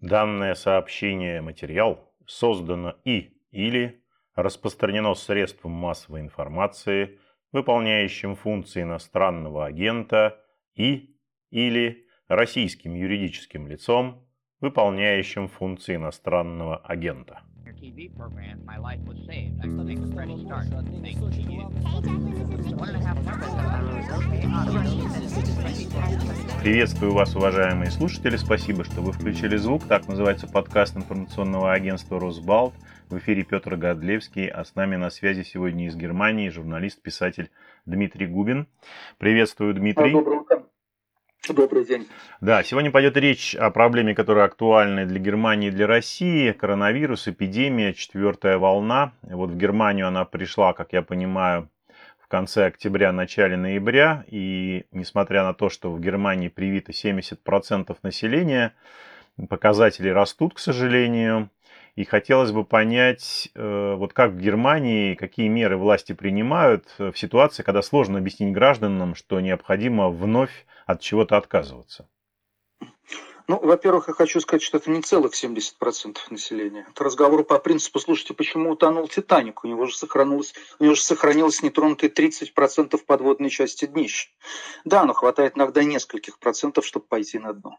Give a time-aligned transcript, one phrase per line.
[0.00, 4.04] Данное сообщение материал создано и или
[4.36, 7.18] распространено средством массовой информации,
[7.50, 10.40] выполняющим функции иностранного агента
[10.74, 11.16] и
[11.50, 14.28] или российским юридическим лицом,
[14.60, 17.42] выполняющим функции иностранного агента.
[17.72, 19.60] TV program, my life was saved.
[19.60, 20.66] Thanks for Freddie Stark.
[21.02, 21.68] Thanks to you.
[21.70, 23.02] A
[26.62, 28.36] Приветствую вас, уважаемые слушатели.
[28.36, 29.84] Спасибо, что вы включили звук.
[29.84, 32.74] Так называется подкаст информационного агентства «Росбалт».
[33.08, 37.50] В эфире Петр Годлевский, а с нами на связи сегодня из Германии журналист-писатель
[37.86, 38.66] Дмитрий Губин.
[39.18, 40.12] Приветствую, Дмитрий.
[40.12, 40.67] Доброе утро.
[41.48, 42.06] Добрый день.
[42.40, 46.52] Да, сегодня пойдет речь о проблеме, которая актуальна для Германии и для России.
[46.52, 49.12] Коронавирус, эпидемия, четвертая волна.
[49.22, 51.68] Вот в Германию она пришла, как я понимаю,
[52.18, 54.24] в конце октября, начале ноября.
[54.28, 58.74] И несмотря на то, что в Германии привито 70% населения,
[59.48, 61.48] показатели растут, к сожалению.
[61.98, 67.64] И хотелось бы понять, э, вот как в Германии, какие меры власти принимают в ситуации,
[67.64, 72.08] когда сложно объяснить гражданам, что необходимо вновь от чего-то отказываться.
[73.50, 76.86] Ну, во-первых, я хочу сказать, что это не целых 70% населения.
[76.90, 79.64] Это разговор по принципу, слушайте, почему утонул Титаник?
[79.64, 84.28] У него же сохранилось, у него же сохранилось нетронутые 30% подводной части днища.
[84.84, 87.78] Да, но хватает иногда нескольких процентов, чтобы пойти на дно.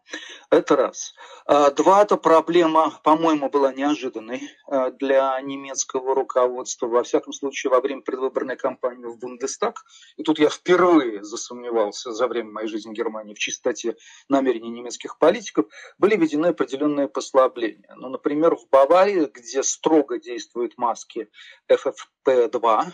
[0.50, 1.14] Это раз.
[1.46, 7.80] А, два, эта проблема, по-моему, была неожиданной а, для немецкого руководства, во всяком случае, во
[7.80, 9.86] время предвыборной кампании в Бундестаг.
[10.18, 13.96] И тут я впервые засомневался за время моей жизни в Германии в чистоте
[14.30, 15.66] намерений немецких политиков политиков
[15.98, 17.94] были введены определенные послабления.
[17.96, 21.30] Ну, например, в Баварии, где строго действуют маски
[21.72, 22.86] FFP2,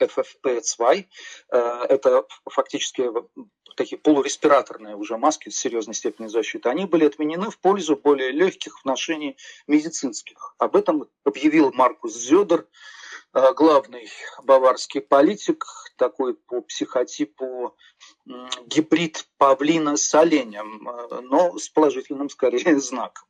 [0.00, 1.04] FFP2,
[1.52, 3.10] э, это фактически
[3.76, 8.84] такие полуреспираторные уже маски с серьезной степенью защиты, они были отменены в пользу более легких
[8.84, 9.36] ношений
[9.66, 10.54] медицинских.
[10.58, 12.66] Об этом объявил Маркус Зёдер,
[13.32, 14.10] главный
[14.42, 15.64] баварский политик,
[15.96, 17.76] такой по психотипу
[18.66, 23.28] гибрид павлина с оленем, э, но с положительным скорее знаком.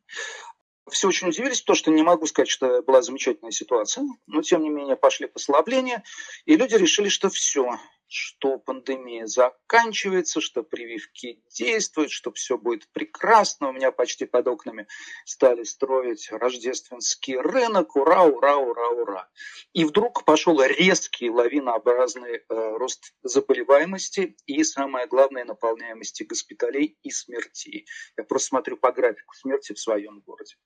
[0.91, 4.69] Все очень удивились, потому что не могу сказать, что была замечательная ситуация, но тем не
[4.69, 6.03] менее пошли послабления,
[6.44, 7.78] и люди решили, что все,
[8.12, 13.71] что пандемия заканчивается, что прививки действуют, что все будет прекрасно.
[13.71, 14.87] У меня почти под окнами
[15.25, 17.97] стали строить рождественский рынок.
[17.97, 19.31] Ура, ура, ура, ура.
[19.72, 27.87] И вдруг пошел резкий лавинообразный э, рост заболеваемости и, самое главное, наполняемости госпиталей и смертей.
[28.19, 30.56] Я просто смотрю по графику смерти в своем городе.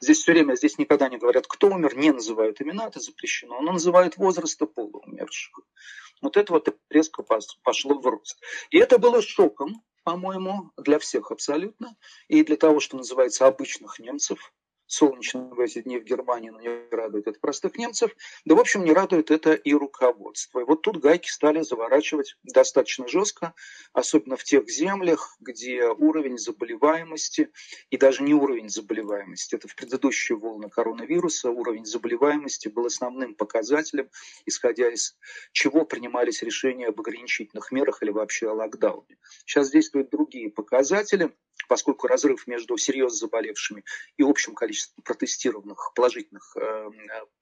[0.00, 3.72] Здесь все время, здесь никогда не говорят, кто умер, не называют имена, это запрещено, но
[3.72, 5.58] называют возраст и пола умерших.
[6.22, 7.24] Вот это вот резко
[7.62, 8.38] пошло в рост.
[8.70, 11.96] И это было шоком, по-моему, для всех абсолютно.
[12.28, 14.52] И для того, что называется обычных немцев,
[14.86, 18.14] солнечно в эти дни в Германии, но не радует это простых немцев.
[18.44, 20.60] Да, в общем, не радует это и руководство.
[20.60, 23.54] И вот тут гайки стали заворачивать достаточно жестко,
[23.92, 27.50] особенно в тех землях, где уровень заболеваемости,
[27.90, 34.10] и даже не уровень заболеваемости, это в предыдущие волны коронавируса, уровень заболеваемости был основным показателем,
[34.46, 35.16] исходя из
[35.52, 39.16] чего принимались решения об ограничительных мерах или вообще о локдауне.
[39.46, 41.32] Сейчас действуют другие показатели,
[41.68, 43.84] поскольку разрыв между серьезно заболевшими
[44.16, 46.90] и общим количеством протестированных, положительных э,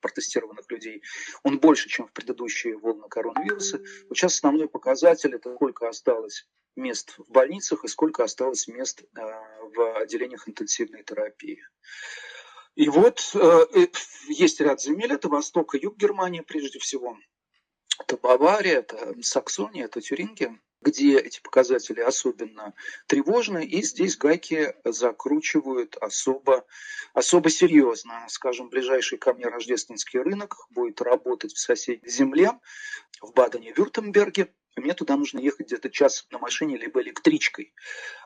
[0.01, 1.03] протестированных людей,
[1.43, 3.79] он больше, чем в предыдущие волны коронавируса.
[4.09, 6.47] Вот сейчас основной показатель– это сколько осталось
[6.77, 11.63] мест в больницах и сколько осталось мест э, в отделениях интенсивной терапии.
[12.77, 13.67] И вот э,
[14.29, 17.19] есть ряд земель, это восток и юг Германии прежде всего.
[17.99, 22.75] Это Бавария, это Саксония, это Тюрингия где эти показатели особенно
[23.07, 26.65] тревожны, и здесь гайки закручивают особо,
[27.13, 28.27] особо серьезно.
[28.29, 32.53] Скажем, ближайший ко мне рождественский рынок будет работать в соседней земле,
[33.21, 37.73] в Бадене-Вюртемберге, мне туда нужно ехать где-то час на машине либо электричкой.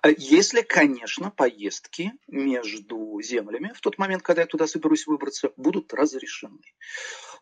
[0.03, 5.93] А если, конечно, поездки между землями в тот момент, когда я туда соберусь выбраться, будут
[5.94, 6.61] разрешены.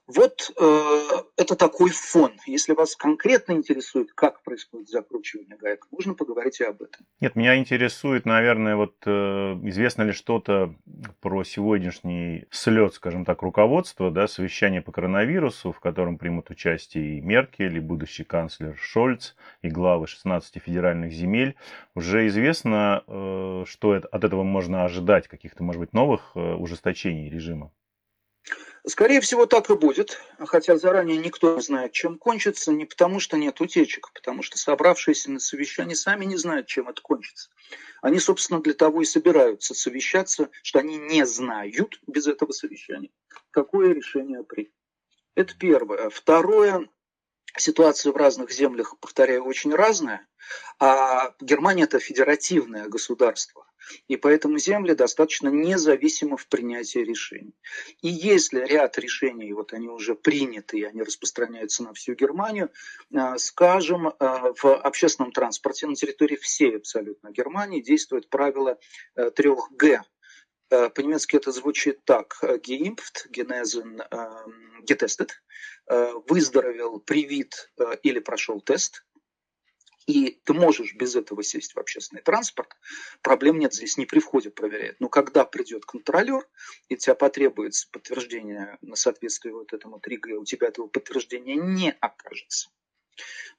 [0.06, 1.00] Вот э,
[1.36, 2.32] это такой фон.
[2.46, 7.06] Если вас конкретно интересует, как происходит закручивание гаек, можно поговорить и об этом.
[7.20, 9.10] Нет, меня интересует, наверное, вот э,
[9.62, 10.74] известно ли что-то
[11.20, 17.20] про сегодняшний слет, скажем так, руководства, да, совещание по коронавирусу, в котором примут участие и
[17.20, 21.56] Меркель, и будущий канцлер Шольц, и главы 16 федеральных земель.
[21.94, 27.72] Уже известно, э, что от этого можно ожидать, каких-то, может быть, новых э, ужесточений режима.
[28.84, 33.36] Скорее всего, так и будет, хотя заранее никто не знает, чем кончится, не потому что
[33.36, 37.48] нет утечек, а потому что собравшиеся на совещании сами не знают, чем это кончится.
[38.02, 43.10] Они, собственно, для того и собираются совещаться, что они не знают без этого совещания,
[43.52, 44.72] какое решение принять.
[45.36, 46.10] Это первое.
[46.10, 46.88] Второе,
[47.56, 50.26] ситуация в разных землях, повторяю, очень разная,
[50.78, 53.66] а Германия это федеративное государство.
[54.08, 57.54] И поэтому земли достаточно независимы в принятии решений.
[58.00, 62.70] И если ряд решений, вот они уже приняты, и они распространяются на всю Германию,
[63.14, 68.78] а, скажем, а, в общественном транспорте на территории всей абсолютно Германии действует правило
[69.16, 70.02] э, трех Г.
[70.72, 72.38] Э, по-немецки это звучит так.
[72.42, 74.00] Geimpft, genesen,
[74.88, 75.30] getestet.
[75.86, 77.70] Э, выздоровел, привит
[78.02, 79.04] или прошел тест
[80.06, 82.74] и ты можешь без этого сесть в общественный транспорт,
[83.22, 84.98] проблем нет, здесь не при входе проверяют.
[85.00, 86.44] Но когда придет контролер,
[86.88, 92.70] и тебя потребуется подтверждение на соответствие вот этому 3Г, у тебя этого подтверждения не окажется,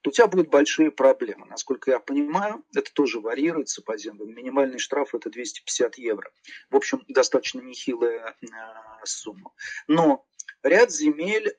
[0.01, 1.45] то у тебя будут большие проблемы.
[1.47, 4.33] Насколько я понимаю, это тоже варьируется по землям.
[4.33, 6.31] Минимальный штраф это 250 евро.
[6.69, 8.45] В общем, достаточно нехилая э,
[9.05, 9.51] сумма.
[9.87, 10.25] Но
[10.63, 11.55] ряд земель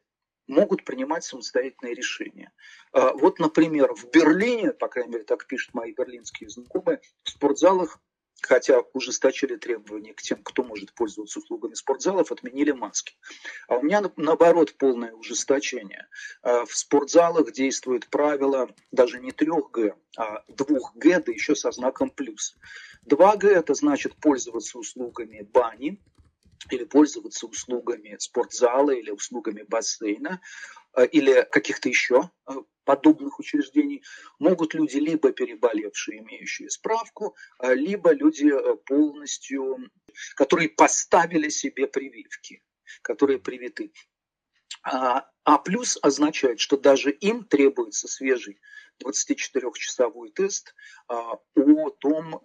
[0.46, 2.52] могут принимать самостоятельные решения.
[2.92, 7.98] А, вот, например, в Берлине, по крайней мере, так пишут мои берлинские знакомые, в спортзалах,
[8.42, 13.14] хотя ужесточили требования к тем, кто может пользоваться услугами спортзалов, отменили маски.
[13.68, 16.08] А у меня, наоборот, полное ужесточение.
[16.42, 22.56] А, в спортзалах действует правило даже не 3Г, а 2Г, да еще со знаком плюс.
[23.06, 26.00] 2Г– это значит пользоваться услугами бани,
[26.70, 30.40] или пользоваться услугами спортзала или услугами бассейна
[31.02, 32.52] или каких-то еще э,
[32.84, 34.02] подобных учреждений,
[34.38, 38.52] могут люди либо переболевшие, имеющие справку, э, либо люди
[38.86, 39.90] полностью,
[40.36, 42.62] которые поставили себе прививки,
[43.02, 43.92] которые привиты.
[44.82, 48.60] А, а плюс означает, что даже им требуется свежий
[49.02, 50.74] 24-часовой тест
[51.08, 51.36] о
[51.98, 52.40] том,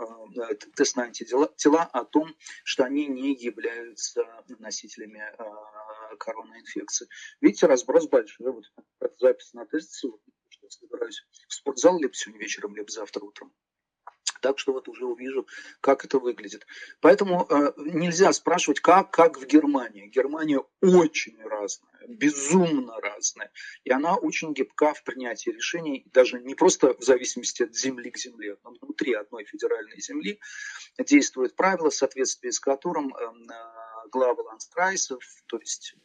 [0.76, 4.24] тест на антитела тела, о том, что они не являются
[4.58, 5.22] носителями
[6.18, 7.08] коронавируса.
[7.42, 8.52] Видите, разброс большой.
[8.52, 8.66] Вот
[9.20, 13.54] запись на тест сегодня, что я собираюсь в спортзал либо сегодня вечером, либо завтра утром.
[14.42, 15.48] Так что вот уже увижу,
[15.82, 16.66] как это выглядит.
[17.02, 20.08] Поэтому э, нельзя спрашивать, как, как в Германии.
[20.08, 23.52] Германия очень разная, безумно разная.
[23.84, 28.18] И она очень гибка в принятии решений, даже не просто в зависимости от земли к
[28.18, 30.40] земле, но внутри одной федеральной земли
[30.98, 33.32] действуют правила, в соответствии с которым э,
[34.10, 35.96] главы ландскрайсов, то есть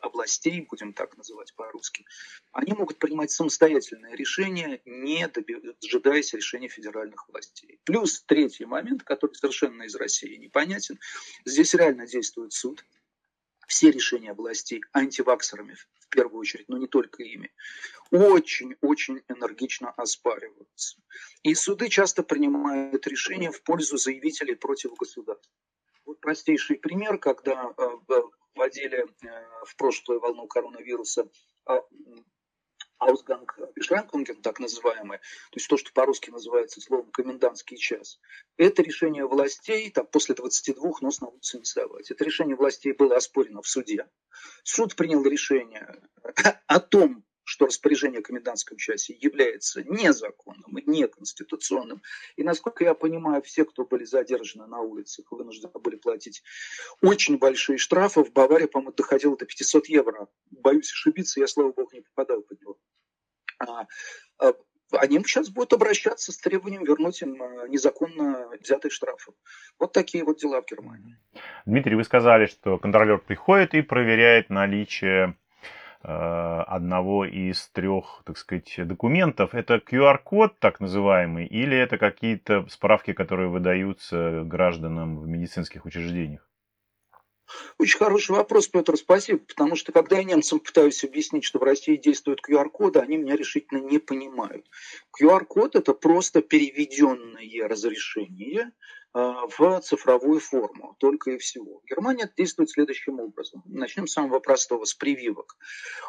[0.00, 2.04] областей, будем так называть по-русски,
[2.52, 5.26] они могут принимать самостоятельное решение, не
[5.80, 7.80] дожидаясь решения федеральных властей.
[7.84, 10.98] Плюс третий момент, который совершенно из России непонятен.
[11.44, 12.84] Здесь реально действует суд.
[13.66, 17.50] Все решения властей антиваксерами, в первую очередь, но не только ими,
[18.10, 20.98] очень-очень энергично оспариваются.
[21.42, 25.50] И суды часто принимают решения в пользу заявителей против государства.
[26.20, 28.22] Простейший пример, когда э,
[28.54, 31.28] вводили э, в прошлую волну коронавируса
[32.98, 38.18] Аусганг Бешранкунген, так называемый, то есть то, что по-русски называется словом комендантский час,
[38.56, 42.10] это решение властей, там, после 22 нос на улице не совать.
[42.10, 44.08] Это решение властей было оспорено в суде.
[44.62, 46.00] Суд принял решение
[46.66, 52.02] о том, что распоряжение о комендантском часе является незаконным и неконституционным.
[52.36, 56.42] И, насколько я понимаю, все, кто были задержаны на улицах, вынуждены были платить
[57.02, 58.24] очень большие штрафы.
[58.24, 60.28] В Баварии, по-моему, доходило до 500 евро.
[60.50, 62.78] Боюсь ошибиться, я, слава богу, не попадал под него.
[63.58, 63.86] А,
[64.38, 64.54] а,
[64.92, 69.32] они сейчас будут обращаться с требованием вернуть им а, незаконно взятые штрафы.
[69.78, 71.18] Вот такие вот дела в Германии.
[71.66, 75.36] Дмитрий, вы сказали, что контролер приходит и проверяет наличие
[76.04, 79.54] одного из трех, так сказать, документов.
[79.54, 86.46] Это QR-код так называемый или это какие-то справки, которые выдаются гражданам в медицинских учреждениях?
[87.78, 89.38] Очень хороший вопрос, Петр, спасибо.
[89.38, 93.78] Потому что когда я немцам пытаюсь объяснить, что в России действуют QR-коды, они меня решительно
[93.78, 94.66] не понимают.
[95.20, 98.72] QR-код– это просто переведенное разрешение
[99.14, 101.82] в цифровую форму, только и всего.
[101.88, 103.62] Германия действует следующим образом.
[103.64, 105.56] Начнем с самого простого, с прививок.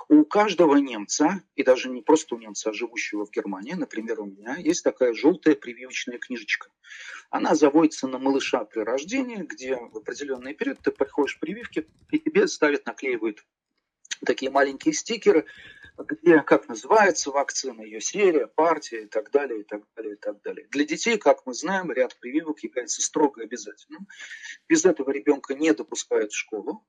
[0.09, 4.25] У каждого немца, и даже не просто у немца, а живущего в Германии, например, у
[4.25, 6.69] меня, есть такая желтая прививочная книжечка.
[7.29, 12.47] Она заводится на малыша при рождении, где в определенный период ты приходишь прививки, и тебе
[12.47, 13.45] ставят, наклеивают
[14.25, 15.45] такие маленькие стикеры,
[15.97, 20.41] где, как называется вакцина, ее серия, партия и так далее, и так далее, и так
[20.41, 20.67] далее.
[20.69, 24.07] Для детей, как мы знаем, ряд прививок является строго обязательным.
[24.67, 26.85] Без этого ребенка не допускают в школу.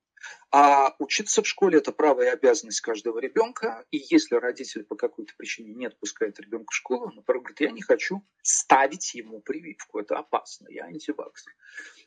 [0.51, 3.85] А учиться в школе– это право и обязанность каждого ребенка.
[3.91, 7.83] И если родитель по какой-то причине не отпускает ребенка в школу, например, говорит, я не
[7.83, 11.53] хочу ставить ему прививку, это опасно, я антиваксер.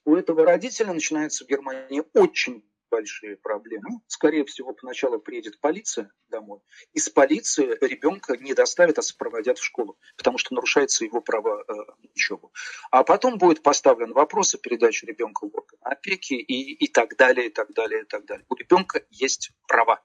[0.04, 4.02] У этого родителя начинается в Германии очень большие проблемы.
[4.08, 6.60] Скорее всего, поначалу приедет полиция домой.
[6.94, 11.74] Из полиции ребенка не доставят, а сопроводят в школу, потому что нарушается его право э,
[11.74, 12.52] на учебу.
[12.92, 17.48] А потом будет поставлен вопрос о передаче ребенка в орган опеки и, и так далее,
[17.48, 18.46] и так далее, и так далее.
[18.50, 20.02] У ребенка есть права.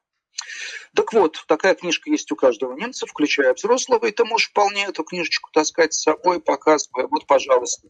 [0.94, 5.04] Так вот, такая книжка есть у каждого немца, включая взрослого, и ты можешь вполне эту
[5.04, 7.88] книжечку таскать с собой, показывая, вот, пожалуйста,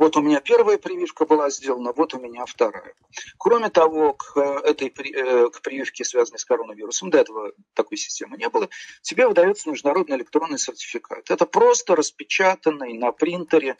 [0.00, 2.94] вот у меня первая прививка была сделана, вот у меня вторая.
[3.38, 8.48] Кроме того, к этой э, к прививке, связанной с коронавирусом, до этого такой системы не
[8.48, 8.70] было,
[9.02, 11.30] тебе выдается международный электронный сертификат.
[11.30, 13.76] Это просто распечатанный на принтере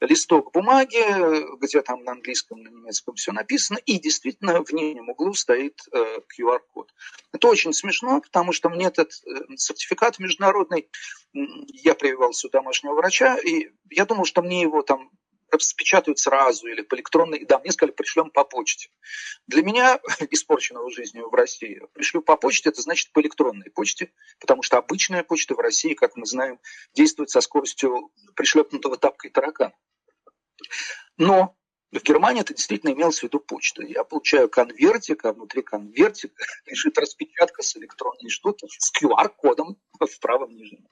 [0.00, 5.34] листок бумаги, где там на английском, на немецком все написано, и действительно в нижнем углу
[5.34, 6.88] стоит QR-код.
[6.90, 6.92] Э,
[7.34, 10.90] Это очень смешно, потому что мне этот э, сертификат международный,
[11.32, 15.12] я прививался у домашнего врача, и я думал, что мне его там
[15.50, 17.44] распечатают сразу или по электронной.
[17.44, 18.90] Да, мне сказали, пришлем по почте.
[19.46, 24.62] Для меня, испорченного жизнью в России, пришлю по почте, это значит по электронной почте, потому
[24.62, 26.60] что обычная почта в России, как мы знаем,
[26.94, 29.74] действует со скоростью пришлепнутого тапкой таракана.
[31.16, 31.56] Но
[31.92, 33.82] в Германии это действительно имелось в виду почта.
[33.82, 36.34] Я получаю конвертик, а внутри конвертика
[36.66, 40.86] лежит распечатка с электронной штуки с QR-кодом в правом нижнем.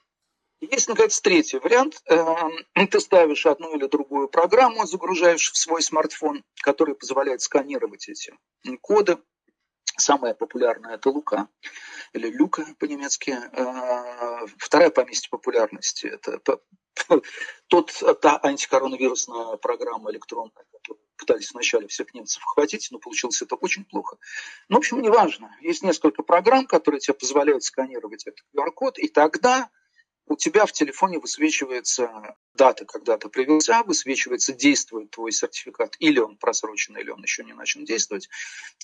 [0.60, 2.02] Есть, наконец, третий вариант.
[2.06, 2.52] Эм,
[2.90, 8.34] ты ставишь одну или другую программу, загружаешь в свой смартфон, который позволяет сканировать эти
[8.80, 9.18] коды.
[9.96, 11.48] Самая популярная– это Лука,
[12.12, 13.30] или Люка по-немецки.
[13.30, 16.60] Э, вторая по месте популярности– это
[17.68, 23.84] тот, та антикоронавирусная программа электронная, которую пытались вначале всех немцев хватить, но получилось это очень
[23.84, 24.16] плохо.
[24.68, 25.56] Ну, в общем, неважно.
[25.60, 29.70] Есть несколько программ, которые тебе позволяют сканировать этот QR-код, и тогда
[30.28, 36.36] у тебя в телефоне высвечивается дата, когда ты привелся, высвечивается, действует твой сертификат, или он
[36.36, 38.28] просрочен, или он еще не начал действовать,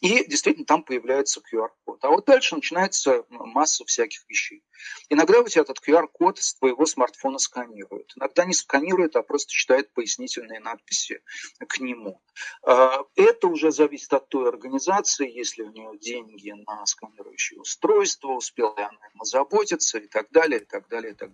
[0.01, 2.05] и действительно там появляется QR-код.
[2.05, 4.63] А вот дальше начинается масса всяких вещей.
[5.09, 9.93] Иногда у тебя этот QR-код с твоего смартфона сканируют, иногда не сканируют, а просто читают
[9.93, 11.21] пояснительные надписи
[11.67, 12.23] к нему.
[12.63, 18.77] А, это уже зависит от той организации, если у нее деньги на сканирующее устройство, успела
[18.77, 21.34] ли она заботиться и так далее, и так далее, и так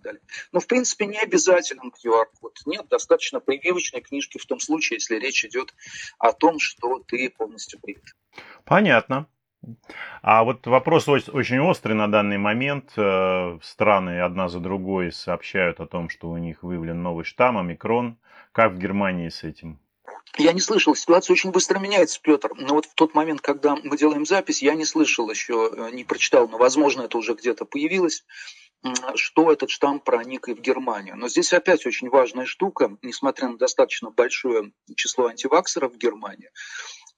[0.51, 5.17] Но в принципе не обязателен QR вот нет, достаточно прививочной книжки в том случае, если
[5.17, 5.73] речь идет
[6.17, 8.15] о том, что ты полностью привит.
[8.65, 9.27] Понятно.
[10.23, 12.93] А вот вопрос очень острый на данный момент.
[12.97, 18.17] Э, страны одна за другой сообщают о том, что у них выявлен новый штамм, омикрон.
[18.51, 19.79] Как в Германии с этим?
[20.37, 22.51] Я не слышал, ситуация очень быстро меняется, Петр.
[22.55, 26.03] Но вот в тот момент, когда мы делаем запись, я не слышал еще, э, не
[26.03, 28.23] прочитал, но, возможно, это уже где-то появилось
[29.15, 31.15] что этот штамм проник и в Германию.
[31.15, 36.49] Но здесь опять очень важная штука, несмотря на достаточно большое число антиваксеров в Германии,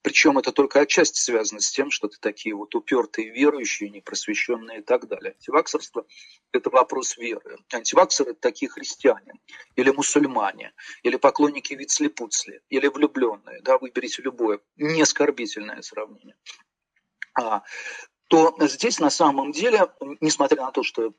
[0.04, 4.82] причем это только отчасти связано с тем, что это такие вот упертые верующие, непросвещенные и
[4.82, 5.32] так далее.
[5.32, 6.06] Антиваксерство–
[6.52, 7.58] это вопрос веры.
[7.74, 9.32] Антиваксеры– это такие христиане,
[9.78, 13.62] или мусульмане, или поклонники Вицлепуцли, или влюбленные.
[13.62, 16.36] Да, выберите любое, не оскорбительное сравнение.
[17.36, 17.64] А,
[18.34, 21.14] то здесь на самом деле, несмотря на то, что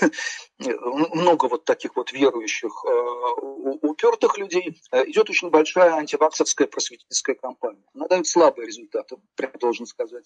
[0.58, 3.40] много вот таких вот верующих, э,
[3.82, 7.84] упертых людей, э, идет очень большая антиваксовская просветительская кампания.
[7.94, 10.24] Она дает слабые результаты, прям должен сказать.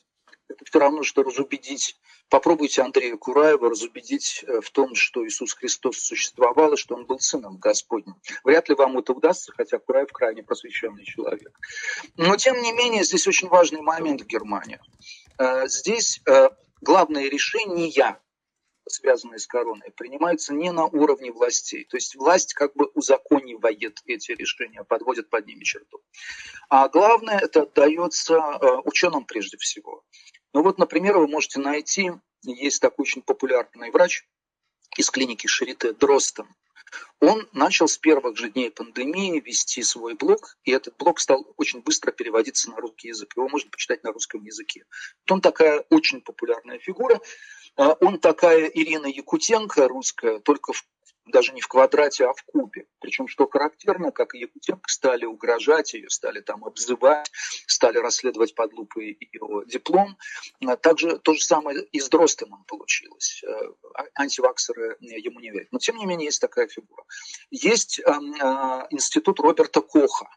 [0.49, 2.01] Это все равно, что разубедить,
[2.31, 7.21] попробуйте Андрея Кураева разубедить э, в том, что Иисус Христос существовал и что Он был
[7.21, 8.17] Сыном Господним.
[8.43, 11.53] Вряд ли вам это удастся, хотя Кураев крайне просвещенный человек.
[12.17, 14.81] Но, тем не менее, здесь очень важный момент в Германии.
[15.39, 16.21] Здесь
[16.81, 18.19] главное решение
[18.87, 21.85] связанные с короной, принимаются не на уровне властей.
[21.85, 26.03] То есть власть как бы узаконивает эти решения, подводит под ними черту.
[26.69, 30.05] А главное, это отдается э, ученым прежде всего.
[30.53, 32.13] Ну вот, например, вы можете найти,
[32.43, 34.27] есть такой очень популярный врач
[34.97, 36.47] из клиники Шарите Дростен.
[37.21, 41.81] Он начал с первых же дней пандемии вести свой блог, и этот блог стал очень
[41.81, 43.33] быстро переводиться на русский язык.
[43.37, 44.85] Его можно почитать на русском языке.
[45.31, 47.21] Он такая очень популярная фигура.
[47.77, 50.85] А он такая Ирина Якутенко русская, только в,
[51.27, 52.87] даже не в квадрате, а в кубе.
[53.01, 57.31] Причем, что характерно, как и Якутенко стали угрожать ее, стали там обзывать,
[57.67, 60.17] стали расследовать под лупой ее диплом.
[60.67, 63.43] А также то же самое и с Дростеном получилось.
[63.45, 63.51] Э,
[63.95, 65.69] а, антиваксеры ему не верят.
[65.73, 67.05] Но, тем не менее, есть такая фигура.
[67.51, 68.03] Есть э,
[68.91, 70.29] институт Роберта Коха,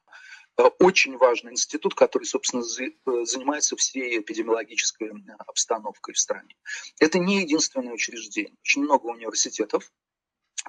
[0.80, 5.12] очень важный институт, который, собственно, занимается всей эпидемиологической
[5.46, 6.56] обстановкой в стране.
[7.00, 8.56] Это не единственное учреждение.
[8.64, 9.92] Очень много университетов,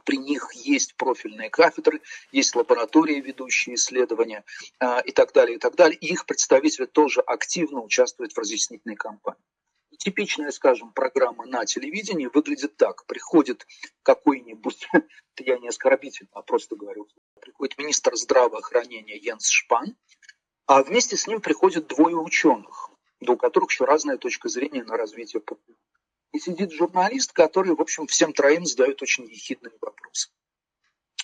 [0.04, 2.00] при них есть профильные кафедры,
[2.33, 4.45] есть лаборатории, ведущие исследования
[4.80, 5.99] э, и так далее, и так далее.
[5.99, 9.42] И их представители тоже активно участвуют в разъяснительной кампании.
[9.99, 13.04] Типичная, скажем, программа на телевидении выглядит так.
[13.07, 13.66] Приходит
[14.02, 14.88] какой-нибудь,
[15.38, 17.09] я не оскорбительно, а просто говорю,
[17.40, 19.97] приходит министр здравоохранения Йенс Шпан,
[20.66, 22.90] а вместе с ним приходят двое ученых,
[23.21, 25.42] у которых еще разная точка зрения на развитие.
[26.38, 30.30] И сидит журналист, который, в общем, всем троим задает очень ехидные вопросы.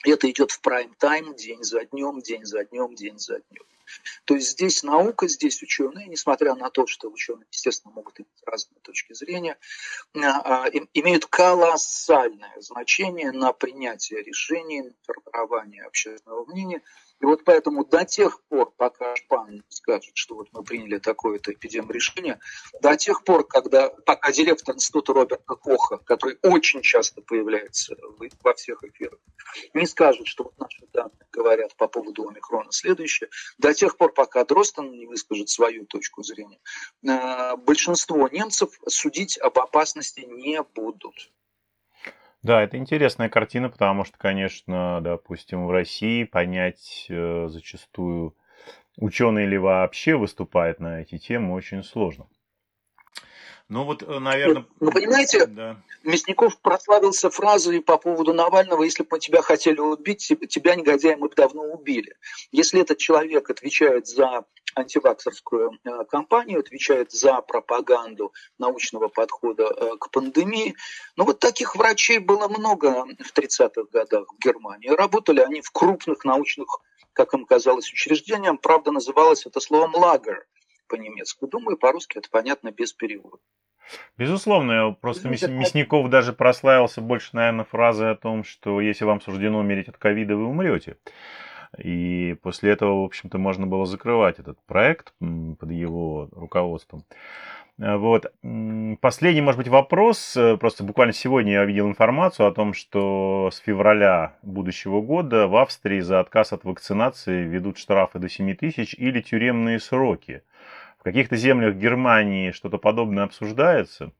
[0.04, 3.62] И это идет в прайм-тайм, день за днем, день за днем, день за днем.
[4.24, 8.80] То есть здесь наука, здесь ученые, несмотря на то, что ученые, естественно, могут иметь разные
[8.80, 9.56] точки зрения,
[10.16, 16.82] а, а, имеют колоссальное значение на принятие решений, на формирование общественного мнения–
[17.24, 22.38] и вот поэтому до тех пор, пока Шпан скажет, что вот мы приняли такое-то решение,
[22.82, 27.96] до тех пор, когда, пока директор института Роберта Коха, который очень часто появляется
[28.42, 29.18] во всех эфирах,
[29.72, 34.44] не скажет, что вот наши данные говорят по поводу омикрона следующее, до тех пор, пока
[34.44, 36.60] Дростон не выскажет свою точку зрения,
[37.08, 41.30] э, большинство немцев судить об опасности не будут.
[42.44, 48.36] Да, это интересная картина, потому что, конечно, допустим, в России понять э, зачастую,
[48.98, 52.28] ученый ли вообще выступает на эти темы, очень сложно.
[53.70, 54.66] Ну вот, э, наверное...
[54.78, 55.82] Ну, понимаете, да.
[56.02, 61.30] Мясников прославился фразой по поводу Навального, если бы мы тебя хотели убить, тебя, негодяи, мы
[61.30, 62.14] бы давно убили.
[62.52, 64.44] Если этот человек отвечает за
[64.74, 70.74] антиваксерскую э, кампанию, отвечает за пропаганду научного подхода э, к пандемии.
[71.16, 74.88] Но вот таких врачей было много в 30-х годах в Германии.
[74.88, 76.66] Работали они в крупных научных,
[77.12, 78.60] как им казалось, учреждениях.
[78.60, 80.46] Правда, называлось это словом «лагер»
[80.88, 81.46] по-немецки.
[81.46, 83.38] Думаю, по-русски это понятно без перевода.
[84.16, 89.88] Безусловно, просто Мясников даже прославился больше, наверное, фразой о том, что если вам суждено умереть
[89.88, 90.96] от ковида, вы умрете.
[91.78, 97.04] И после этого, в общем-то, можно было закрывать этот проект под его руководством.
[97.78, 98.32] Э, вот.
[99.00, 100.36] Последний, может быть, вопрос.
[100.36, 105.56] Э, просто буквально сегодня я видел информацию о том, что с февраля будущего года в
[105.56, 110.42] Австрии за отказ от вакцинации ведут штрафы до 7 тысяч или тюремные сроки.
[110.98, 114.12] В каких-то землях Германии что-то подобное обсуждается?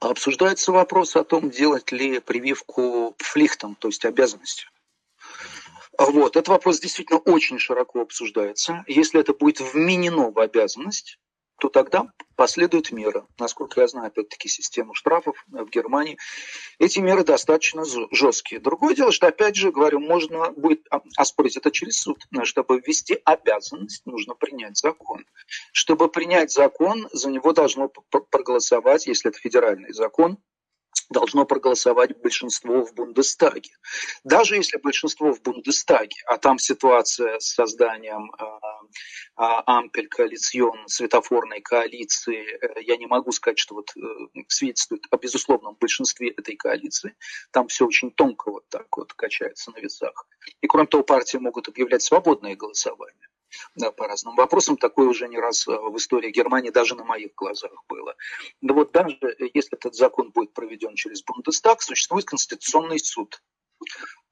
[0.00, 4.68] Обсуждается вопрос о том, делать ли прививку флихтом, то есть обязанностью.
[5.98, 6.36] Вот.
[6.36, 8.84] Этот вопрос действительно очень широко обсуждается.
[8.86, 11.18] Если это будет вменено в обязанность,
[11.58, 13.24] то тогда последуют меры.
[13.38, 16.18] Насколько я знаю, опять-таки, систему штрафов в Германии.
[16.78, 18.60] Эти меры достаточно жесткие.
[18.60, 22.22] Другое дело, что, опять же, говорю, можно будет оспорить это через суд.
[22.42, 25.24] Чтобы ввести обязанность, нужно принять закон.
[25.72, 27.88] Чтобы принять закон, за него должно
[28.30, 30.36] проголосовать, если это федеральный закон,
[31.10, 33.70] должно проголосовать большинство в Бундестаге.
[34.24, 41.60] Даже если большинство в Бундестаге, а там ситуация с созданием э, э, ампель коалицион, светофорной
[41.60, 44.00] коалиции, э, я не могу сказать, что вот э,
[44.48, 47.14] свидетельствует о безусловном большинстве этой коалиции.
[47.50, 50.26] Там все очень тонко вот так вот качается на весах.
[50.60, 53.28] И кроме того, партии могут объявлять свободное голосование
[53.74, 54.76] да, по разным вопросам.
[54.76, 58.14] Такое уже не раз э, в истории Германии даже на моих глазах было.
[58.60, 63.42] Но вот даже э, если этот закон будет проведен через Бундестаг, существует Конституционный суд.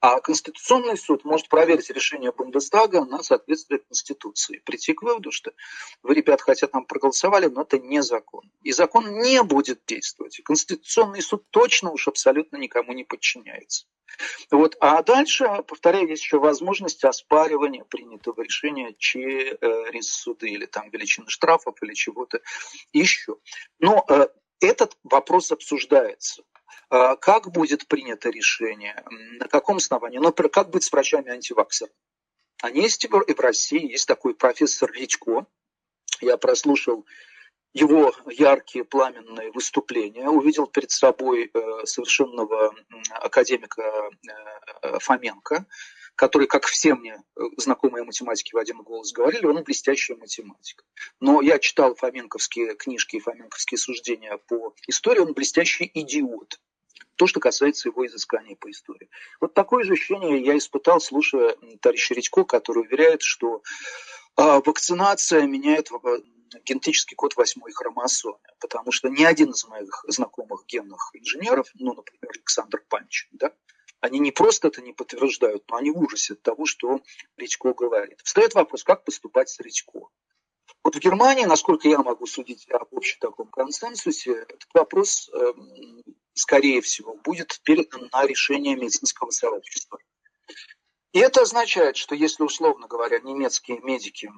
[0.01, 4.59] А Конституционный суд может проверить решение Бундестага на соответствие Конституции.
[4.59, 5.53] Прийти к выводу, что
[6.03, 8.43] вы, ребят, хотя там проголосовали, но это не закон.
[8.63, 10.39] И закон не будет действовать.
[10.39, 13.87] И Конституционный суд точно уж абсолютно никому не подчиняется.
[14.51, 14.77] Вот.
[14.79, 21.77] А дальше, повторяю, есть еще возможность оспаривания принятого решения через суды или там величины штрафов
[21.83, 22.43] или чего-то
[22.93, 23.37] еще.
[23.79, 24.29] Но э,
[24.61, 26.43] этот вопрос обсуждается.
[26.91, 29.03] А как будет принято решение?
[29.39, 30.19] На каком основании?
[30.19, 31.95] Например, как быть с врачами-антиваксерами?
[32.63, 33.91] Они есть и в России.
[33.91, 35.47] Есть такой профессор Речко.
[36.21, 37.05] Я прослушал
[37.75, 42.73] его яркие пламенные выступления, увидел перед собой э, совершенного
[43.11, 43.83] академика
[44.83, 45.67] э, Фоменко,
[46.17, 50.85] который, как все мне э, знакомые математики в один голос говорили, он блестящий математик.
[51.21, 56.61] Но я читал фоменковские книжки и фоменковские суждения по истории, он блестящий идиот.
[57.17, 59.09] То, что касается его изыскания по истории.
[59.41, 63.63] Вот такое же ощущение я испытал, слушая товарища Редько, который уверяет, что
[64.37, 65.91] а, вакцинация меняет
[66.65, 72.31] генетический код восьмой хромосомы, потому что ни один из моих знакомых генных инженеров, ну, например,
[72.31, 73.53] Александр Панчин, да,
[74.05, 77.01] Они не просто это не подтверждают, но они в ужасе от того, что
[77.39, 78.21] Редько говорит.
[78.23, 80.11] Встает вопрос, как поступать с Редько.
[80.83, 86.83] Вот в Германии, насколько я могу судить об общем таком консенсусе, этот вопрос, эм, скорее
[86.83, 89.99] всего, будет передан на решение медицинского сообщества.
[91.15, 94.31] И это означает, что если, условно говоря, немецкие медики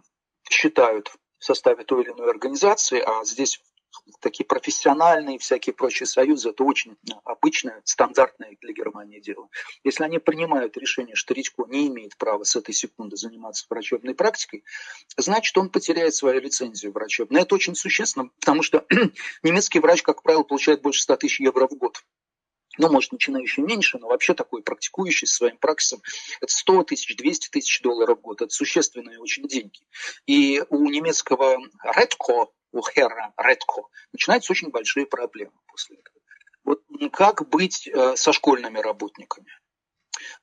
[0.48, 3.60] считают в составе той или иной организации, а здесь
[4.20, 9.48] такие профессиональные всякие прочие союзы, это очень обычное, стандартное для Германии дело.
[9.84, 14.64] Если они принимают решение, что Редько не имеет права с этой секунды заниматься врачебной практикой,
[15.16, 17.42] значит, он потеряет свою лицензию врачебную.
[17.42, 18.86] Это очень существенно, потому что
[19.42, 22.02] немецкий врач, как правило, получает больше 100 тысяч евро в год
[22.78, 26.02] ну, может, начинающий меньше, но вообще такой практикующий своим практиком,
[26.40, 29.80] это 100 тысяч, 200 тысяч долларов в год, это существенные очень деньги.
[30.26, 36.16] И у немецкого Redco, у Хера Редко, начинаются очень большие проблемы после этого.
[36.64, 39.46] Вот как быть э, со школьными работниками?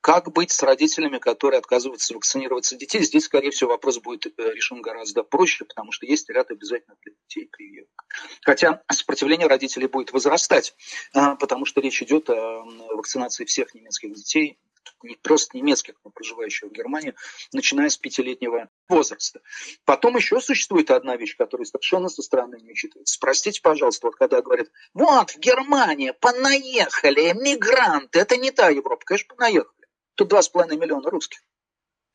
[0.01, 3.01] Как быть с родителями, которые отказываются вакцинироваться детей?
[3.01, 7.13] Здесь, скорее всего, вопрос будет э, решен гораздо проще, потому что есть ряд обязательных для
[7.27, 8.05] детей прививок.
[8.41, 10.75] Хотя сопротивление родителей будет возрастать,
[11.13, 12.63] э, потому что речь идет о
[12.95, 14.59] вакцинации всех немецких детей
[15.03, 17.15] не просто немецких, но проживающих в Германии,
[17.51, 19.41] начиная с пятилетнего возраста.
[19.85, 23.15] Потом еще существует одна вещь, которая совершенно со стороны не учитывается.
[23.15, 29.35] Спросите, пожалуйста, вот когда говорят, вот в Германии понаехали мигранты, это не та Европа, конечно,
[29.35, 29.87] понаехали.
[30.15, 31.39] Тут 2,5 миллиона русских.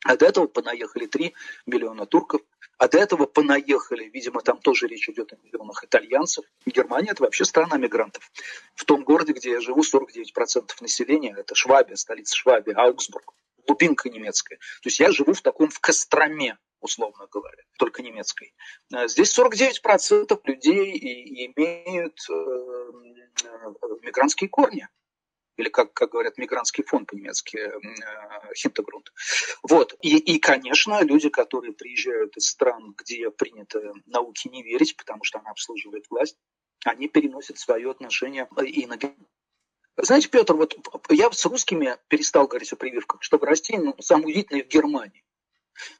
[0.05, 1.35] А до этого понаехали 3
[1.67, 2.41] миллиона турков,
[2.79, 6.45] а до этого понаехали, видимо, там тоже речь идет о миллионах итальянцев.
[6.65, 8.31] Германия– это вообще страна мигрантов.
[8.77, 13.35] В том городе, где я живу, 49% населения– это Швабия, столица Швабия, Аугсбург,
[13.67, 14.57] глубинка немецкая.
[14.57, 18.55] То есть я живу в таком, в Костроме, условно говоря, только немецкой.
[18.93, 24.89] А здесь 49% людей имеют э, э, мигрантские корни
[25.59, 29.13] или как, как говорят, мигрантский фонд по-немецки, э, Хинтегрунд.
[29.63, 29.95] Вот.
[30.01, 35.41] И, и, конечно, люди, которые приезжают из стран, где принято науке не верить, потому что
[35.41, 36.39] она обслуживает власть,
[36.85, 38.97] они переносят свое отношение и на
[40.01, 40.77] знаете, Петр, вот
[41.09, 45.25] я с русскими перестал говорить о прививках, чтобы расти, ну, самое удивительное, в Германии.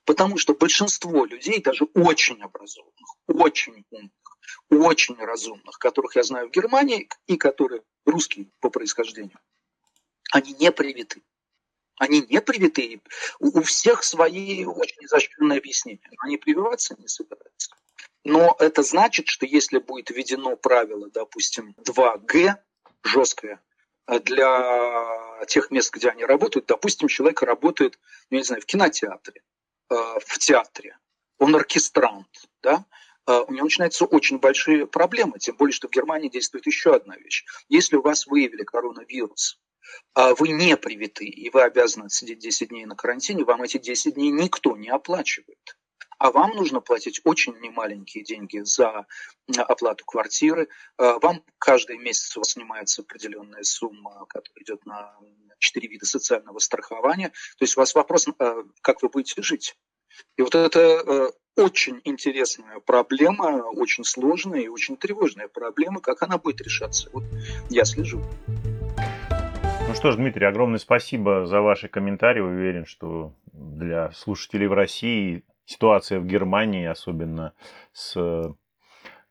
[0.05, 4.13] Потому что большинство людей, даже очень образованных, очень умных,
[4.71, 9.39] очень разумных, которых я знаю в Германии и которые русские по происхождению,
[10.33, 11.23] они не привиты.
[11.99, 13.01] Они не привиты.
[13.41, 16.01] У, всех свои очень изощренные объяснения.
[16.19, 17.75] Они прививаться не собираются.
[18.25, 22.57] Но это значит, что если будет введено правило, допустим, 2Г,
[23.03, 23.61] жесткое,
[24.07, 27.99] э, для тех мест, где они работают, допустим, человек работает,
[28.31, 29.43] ну, не знаю, в кинотеатре,
[29.91, 30.99] э, в театре,
[31.39, 32.29] он оркестрант,
[32.63, 32.85] да,
[33.27, 37.17] э, у него начинаются очень большие проблемы, тем более, что в Германии действует еще одна
[37.17, 37.45] вещь.
[37.69, 39.59] Если у вас выявили коронавирус,
[40.15, 44.31] вы не привиты, и вы обязаны сидеть 10 дней на карантине, вам эти 10 дней
[44.31, 45.77] никто не оплачивает.
[46.19, 49.07] А вам нужно платить очень немаленькие деньги за
[49.57, 50.69] оплату квартиры.
[50.97, 55.17] А вам каждый месяц у вас снимается определенная сумма, которая идет на
[55.61, 57.29] 4 вида социального страхования.
[57.29, 59.77] То есть у вас вопрос, а, как вы будете жить.
[60.37, 66.01] И вот это э, очень интересная проблема, очень сложная и очень тревожная проблема.
[66.01, 67.09] Как она будет решаться?
[67.13, 67.23] Вот
[67.71, 68.23] я слежу.
[69.99, 72.39] Что ж, Дмитрий, огромное спасибо за ваши комментарии.
[72.41, 77.53] Уверен, что для слушателей в России ситуация в Германии, особенно
[77.93, 78.17] с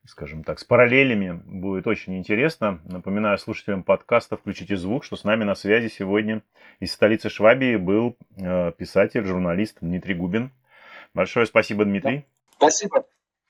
[0.04, 2.82] скажем так, с параллелями будет очень интересно.
[2.84, 6.42] Напоминаю слушателям подкаста «Включите звук», что с нами на связи сегодня
[6.80, 10.52] из столицы Швабии был э, писатель, журналист Дмитрий Губин.
[11.14, 12.26] Большое спасибо, Дмитрий.
[12.56, 13.06] Спасибо.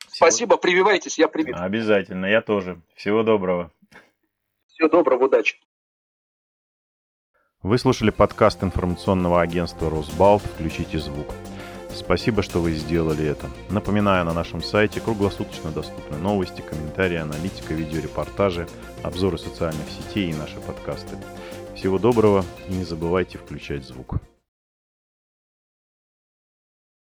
[0.06, 0.14] Всего...
[0.14, 1.56] Спасибо, прививайтесь, я привит.
[1.56, 2.80] Обязательно, я тоже.
[2.94, 3.72] Всего доброго.
[4.68, 5.58] Всего доброго, удачи.
[7.64, 10.44] Вы слушали подкаст информационного агентства «Росбалт.
[10.44, 11.26] Включите звук».
[11.92, 13.50] Спасибо, что вы сделали это.
[13.68, 18.68] Напоминаю, на нашем сайте круглосуточно доступны новости, комментарии, аналитика, видеорепортажи,
[19.02, 21.16] обзоры социальных сетей и наши подкасты.
[21.74, 24.14] Всего доброго и не забывайте включать звук.